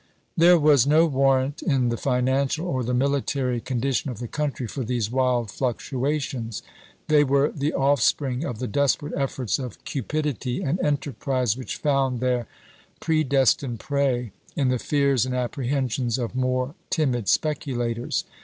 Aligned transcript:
There 0.35 0.57
was 0.57 0.87
no 0.87 1.05
warrant 1.05 1.61
in 1.61 1.89
the 1.89 1.95
financial 1.95 2.65
or 2.65 2.83
the 2.83 2.91
military 2.95 3.61
condi 3.61 3.93
tion 3.95 4.09
of 4.09 4.17
the 4.17 4.27
country 4.27 4.65
for 4.67 4.83
these 4.83 5.11
wild 5.11 5.51
fluctuations. 5.51 6.63
They 7.07 7.23
were 7.23 7.51
the 7.51 7.75
offspring 7.75 8.43
of 8.43 8.57
the 8.57 8.65
desperate 8.65 9.13
efforts 9.15 9.59
of 9.59 9.83
cupidity 9.85 10.63
and 10.63 10.79
enterprise 10.79 11.55
which 11.55 11.75
found 11.75 12.19
their 12.19 12.47
predes 12.99 13.53
tined 13.55 13.79
prey 13.79 14.31
in 14.55 14.69
the 14.69 14.79
fears 14.79 15.27
and 15.27 15.35
apprehensions 15.35 16.17
of 16.17 16.33
more 16.35 16.73
timid 16.89 17.29
speculators. 17.29 18.23